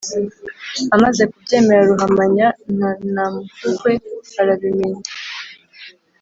[0.95, 3.93] amaze kubyemera ruhamanya na ntamhuhwe
[4.33, 5.09] barabimenya.,